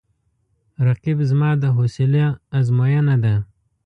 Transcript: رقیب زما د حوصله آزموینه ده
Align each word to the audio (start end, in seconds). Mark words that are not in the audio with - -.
رقیب 0.87 1.17
زما 1.29 1.49
د 1.61 1.63
حوصله 1.75 2.25
آزموینه 2.57 3.15
ده 3.23 3.35